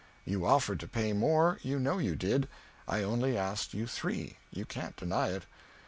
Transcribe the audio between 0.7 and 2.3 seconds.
to pay more, you know you